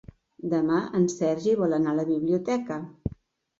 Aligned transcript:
Demà 0.53 0.79
en 1.01 1.05
Sergi 1.17 1.55
vol 1.61 1.77
anar 1.79 1.93
a 1.93 1.99
la 2.01 2.09
biblioteca. 2.11 2.83